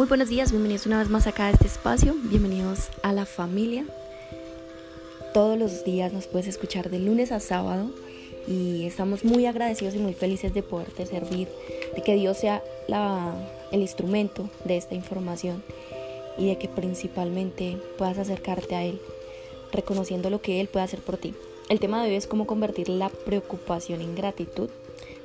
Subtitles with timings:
[0.00, 3.84] Muy buenos días, bienvenidos una vez más acá a este espacio, bienvenidos a la familia.
[5.34, 7.90] Todos los días nos puedes escuchar de lunes a sábado
[8.48, 11.48] y estamos muy agradecidos y muy felices de poderte servir,
[11.94, 13.34] de que Dios sea la,
[13.72, 15.62] el instrumento de esta información
[16.38, 18.98] y de que principalmente puedas acercarte a Él,
[19.70, 21.34] reconociendo lo que Él puede hacer por ti.
[21.68, 24.70] El tema de hoy es cómo convertir la preocupación en gratitud,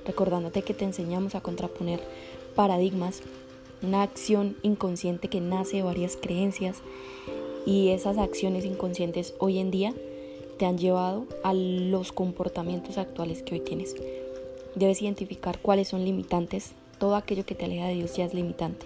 [0.05, 2.01] recordándote que te enseñamos a contraponer
[2.55, 3.21] paradigmas
[3.81, 6.77] una acción inconsciente que nace de varias creencias
[7.65, 9.93] y esas acciones inconscientes hoy en día
[10.57, 13.95] te han llevado a los comportamientos actuales que hoy tienes.
[14.75, 16.73] Debes identificar cuáles son limitantes.
[16.99, 18.85] Todo aquello que te aleja de Dios ya es limitante.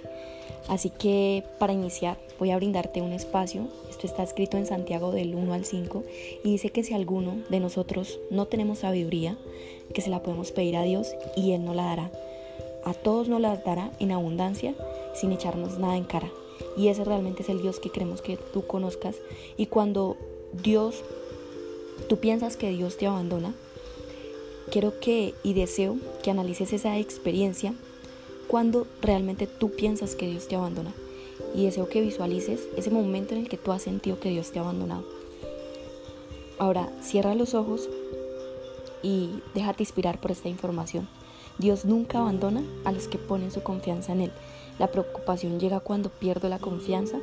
[0.68, 3.68] Así que para iniciar voy a brindarte un espacio.
[3.90, 6.03] Esto está escrito en Santiago del 1 al 5
[6.44, 9.38] y dice que si alguno de nosotros no tenemos sabiduría,
[9.94, 12.12] que se la podemos pedir a Dios y Él no la dará
[12.90, 14.73] a todos nos las dará en abundancia
[15.14, 16.32] sin echarnos nada en cara.
[16.76, 19.16] Y ese realmente es el Dios que queremos que tú conozcas.
[19.58, 20.18] Y cuando
[20.64, 21.04] Dios,
[22.08, 23.54] tú piensas que Dios te abandona,
[24.72, 27.76] quiero que y deseo que analices esa experiencia
[28.48, 30.94] cuando realmente tú piensas que Dios te abandona.
[31.53, 34.58] Y deseo que visualices ese momento en el que tú has sentido que Dios te
[34.58, 35.03] ha abandonado.
[36.58, 37.88] Ahora, cierra los ojos
[39.03, 41.08] y déjate inspirar por esta información.
[41.59, 44.31] Dios nunca abandona a los que ponen su confianza en Él.
[44.80, 47.20] La preocupación llega cuando pierdo la confianza.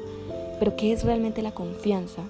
[0.58, 2.22] Pero ¿qué es realmente la confianza?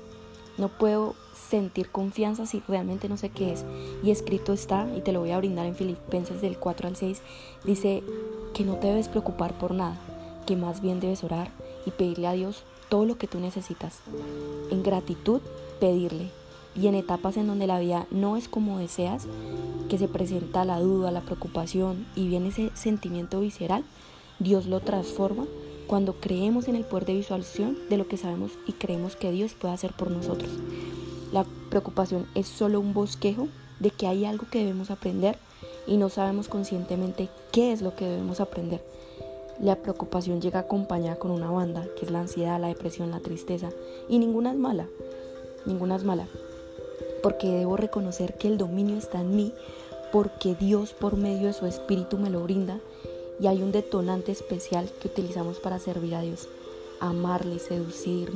[0.57, 1.15] No puedo
[1.51, 3.65] sentir confianza si realmente no sé qué es.
[4.03, 7.21] Y escrito está, y te lo voy a brindar en Filipenses del 4 al 6,
[7.65, 8.03] dice
[8.55, 9.99] que no te debes preocupar por nada,
[10.47, 11.51] que más bien debes orar
[11.85, 13.99] y pedirle a Dios todo lo que tú necesitas.
[14.71, 15.41] En gratitud,
[15.81, 16.31] pedirle
[16.77, 19.27] y en etapas en donde la vida no es como deseas,
[19.89, 23.85] que se presenta la duda, la preocupación y viene ese sentimiento visceral,
[24.39, 25.47] Dios lo transforma
[25.87, 29.55] cuando creemos en el poder de visualización de lo que sabemos y creemos que Dios
[29.55, 30.51] puede hacer por nosotros.
[31.33, 33.49] La preocupación es solo un bosquejo
[33.79, 35.39] de que hay algo que debemos aprender
[35.87, 38.83] y no sabemos conscientemente qué es lo que debemos aprender.
[39.61, 43.71] La preocupación llega acompañada con una banda, que es la ansiedad, la depresión, la tristeza,
[44.09, 44.87] y ninguna es mala,
[45.65, 46.27] ninguna es mala
[47.27, 49.53] porque debo reconocer que el dominio está en mí,
[50.13, 52.79] porque Dios por medio de su Espíritu me lo brinda
[53.41, 56.47] y hay un detonante especial que utilizamos para servir a Dios,
[57.01, 58.31] amarle, seducir,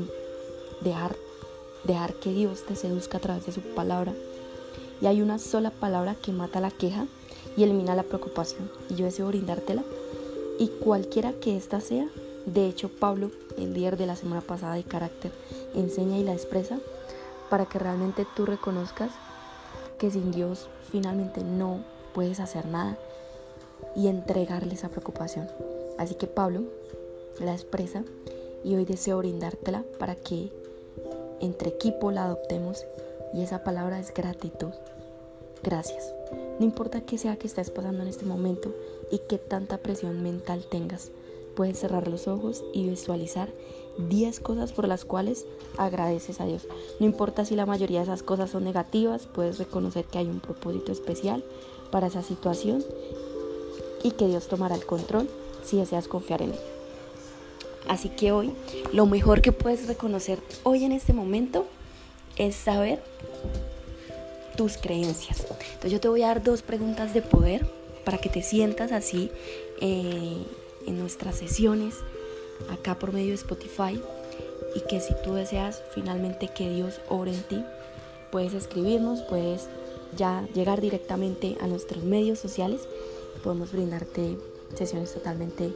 [0.80, 1.14] dejar,
[1.84, 4.12] dejar que Dios te seduzca a través de su palabra.
[5.00, 7.06] Y hay una sola palabra que mata la queja
[7.56, 8.72] y elimina la preocupación.
[8.88, 9.84] Y yo deseo brindártela.
[10.58, 12.08] Y cualquiera que ésta sea,
[12.44, 15.30] de hecho Pablo, el líder de la semana pasada de carácter,
[15.76, 16.80] enseña y la expresa
[17.50, 19.10] para que realmente tú reconozcas
[19.98, 21.84] que sin Dios finalmente no
[22.14, 22.96] puedes hacer nada
[23.94, 25.48] y entregarle esa preocupación.
[25.98, 26.62] Así que Pablo
[27.40, 28.04] la expresa
[28.64, 30.52] y hoy deseo brindártela para que
[31.40, 32.84] entre equipo la adoptemos
[33.34, 34.72] y esa palabra es gratitud.
[35.62, 36.14] Gracias.
[36.58, 38.74] No importa qué sea que estés pasando en este momento
[39.10, 41.10] y qué tanta presión mental tengas,
[41.54, 43.50] puedes cerrar los ojos y visualizar
[44.08, 45.46] 10 cosas por las cuales
[45.76, 46.66] agradeces a Dios.
[46.98, 50.40] No importa si la mayoría de esas cosas son negativas, puedes reconocer que hay un
[50.40, 51.44] propósito especial
[51.90, 52.84] para esa situación
[54.02, 55.28] y que Dios tomará el control
[55.64, 56.58] si deseas confiar en Él.
[57.88, 58.52] Así que hoy
[58.92, 61.66] lo mejor que puedes reconocer hoy en este momento
[62.36, 63.02] es saber
[64.56, 65.40] tus creencias.
[65.40, 67.66] Entonces yo te voy a dar dos preguntas de poder
[68.04, 69.30] para que te sientas así
[69.80, 70.44] eh,
[70.86, 71.94] en nuestras sesiones
[72.70, 74.00] acá por medio de Spotify
[74.74, 77.64] y que si tú deseas finalmente que Dios obre en ti,
[78.30, 79.68] puedes escribirnos, puedes
[80.16, 82.88] ya llegar directamente a nuestros medios sociales
[83.40, 84.38] podemos brindarte
[84.74, 85.72] sesiones totalmente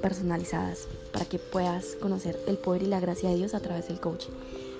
[0.00, 4.00] personalizadas para que puedas conocer el poder y la gracia de Dios a través del
[4.00, 4.32] coaching.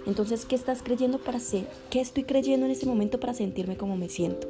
[0.07, 1.67] Entonces, ¿qué estás creyendo para ser?
[1.91, 4.47] ¿Qué estoy creyendo en este momento para sentirme como me siento?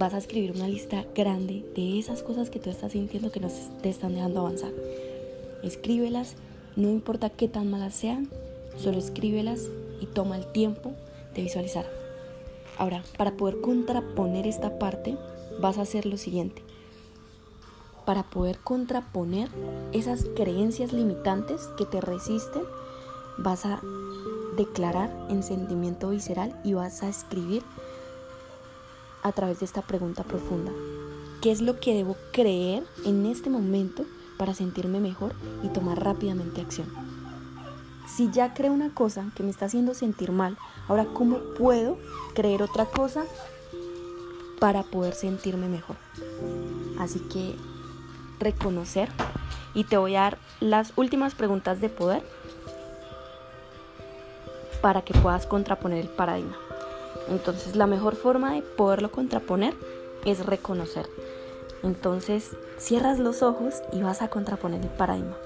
[0.00, 3.48] Vas a escribir una lista grande de esas cosas que tú estás sintiendo que no
[3.82, 4.72] te están dejando avanzar.
[5.62, 6.36] Escríbelas,
[6.74, 8.30] No importa qué tan malas sean,
[8.78, 9.68] solo escríbelas
[10.00, 10.92] y toma el tiempo
[11.34, 11.84] de visualizar.
[12.78, 15.18] Ahora, para poder contraponer esta parte,
[15.60, 16.62] vas a hacer lo siguiente.
[18.06, 19.50] Para poder contraponer
[19.92, 22.62] esas creencias limitantes que te resisten,
[23.36, 23.82] vas a
[24.56, 27.62] declarar en sentimiento visceral y vas a escribir
[29.22, 30.72] a través de esta pregunta profunda.
[31.40, 34.04] ¿Qué es lo que debo creer en este momento
[34.36, 36.88] para sentirme mejor y tomar rápidamente acción?
[38.06, 40.58] Si ya creo una cosa que me está haciendo sentir mal,
[40.88, 41.96] ahora ¿cómo puedo
[42.34, 43.24] creer otra cosa
[44.58, 45.96] para poder sentirme mejor?
[46.98, 47.56] Así que
[48.38, 49.08] reconocer
[49.74, 52.22] y te voy a dar las últimas preguntas de poder
[54.82, 56.56] para que puedas contraponer el paradigma.
[57.28, 59.74] Entonces la mejor forma de poderlo contraponer
[60.24, 61.08] es reconocer.
[61.82, 65.36] Entonces cierras los ojos y vas a contraponer el paradigma.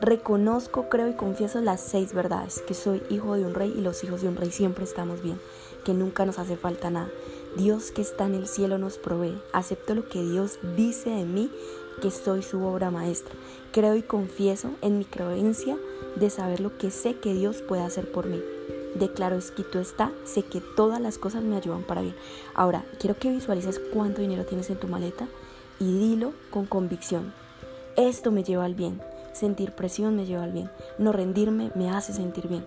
[0.00, 4.04] Reconozco, creo y confieso las seis verdades, que soy hijo de un rey y los
[4.04, 5.40] hijos de un rey siempre estamos bien,
[5.84, 7.08] que nunca nos hace falta nada.
[7.56, 9.40] Dios que está en el cielo nos provee.
[9.52, 11.50] Acepto lo que Dios dice de mí,
[12.02, 13.34] que soy su obra maestra.
[13.72, 15.78] Creo y confieso en mi creencia
[16.16, 18.42] de saber lo que sé que Dios puede hacer por mí.
[18.94, 22.14] Declaro escrito está, sé que todas las cosas me ayudan para bien.
[22.54, 25.26] Ahora, quiero que visualices cuánto dinero tienes en tu maleta
[25.80, 27.32] y dilo con convicción.
[27.96, 29.00] Esto me lleva al bien.
[29.32, 30.70] Sentir presión me lleva al bien.
[30.98, 32.64] No rendirme me hace sentir bien.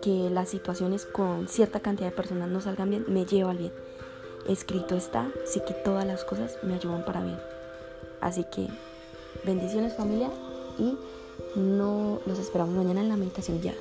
[0.00, 3.72] Que las situaciones con cierta cantidad de personas no salgan bien me lleva al bien.
[4.46, 7.38] Escrito está, sé que todas las cosas me ayudan para bien.
[8.20, 8.68] Así que
[9.44, 10.30] bendiciones familia
[10.78, 10.96] y
[11.56, 13.74] no los esperamos mañana en la meditación ya.